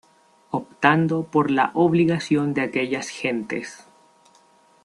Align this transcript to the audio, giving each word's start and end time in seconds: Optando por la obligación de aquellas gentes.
Optando 0.49 1.25
por 1.27 1.51
la 1.51 1.69
obligación 1.75 2.55
de 2.55 2.61
aquellas 2.61 3.07
gentes. 3.09 3.85